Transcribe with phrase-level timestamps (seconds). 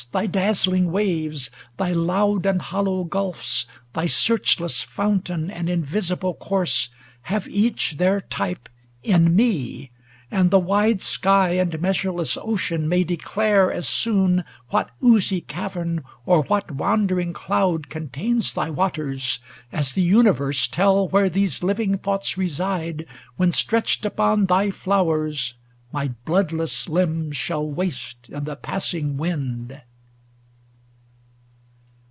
[0.11, 6.89] Thy dazzling waves, thy loud and hollow gulfs, Thy searchless fountain and invisible course.
[7.21, 8.67] Have each their type
[9.03, 9.91] in me;
[10.31, 16.41] and the wide sky And measureless ocean may declare as soon What oozy cavern or
[16.41, 19.37] what wandering cloud 510 Contains thy waters,
[19.71, 23.05] as the universe Tell where these living thoughts reside,
[23.37, 25.53] when stretched Upon thy flowers
[25.93, 29.79] my bloodless limbs shall waste I' the passing wind